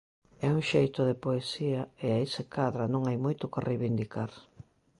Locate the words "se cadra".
2.35-2.83